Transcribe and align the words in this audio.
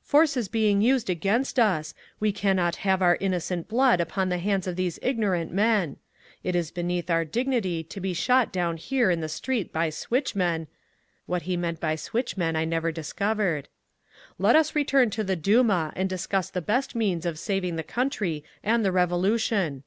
"Force 0.00 0.34
is 0.38 0.48
being 0.48 0.80
used 0.80 1.10
against 1.10 1.58
us! 1.58 1.92
We 2.18 2.32
cannot 2.32 2.76
have 2.88 3.02
our 3.02 3.18
innocent 3.20 3.68
blood 3.68 4.00
upon 4.00 4.30
the 4.30 4.38
hands 4.38 4.66
of 4.66 4.76
these 4.76 4.98
ignorant 5.02 5.52
men! 5.52 5.98
It 6.42 6.56
is 6.56 6.70
beneath 6.70 7.10
our 7.10 7.22
dignity 7.26 7.82
to 7.84 8.00
be 8.00 8.14
shot 8.14 8.50
down 8.50 8.78
here 8.78 9.10
in 9.10 9.20
the 9.20 9.28
street 9.28 9.74
by 9.74 9.90
switchmen—" 9.90 10.68
(What 11.26 11.42
he 11.42 11.58
meant 11.58 11.80
by 11.80 11.96
"switchmen" 11.96 12.56
I 12.56 12.64
never 12.64 12.92
discovered.) 12.92 13.68
"Let 14.38 14.56
us 14.56 14.74
return 14.74 15.10
to 15.10 15.22
the 15.22 15.36
Duma 15.36 15.92
and 15.94 16.08
discuss 16.08 16.48
the 16.48 16.62
best 16.62 16.94
means 16.94 17.26
of 17.26 17.38
saving 17.38 17.76
the 17.76 17.82
country 17.82 18.42
and 18.62 18.86
the 18.86 18.90
Revolution!" 18.92 19.82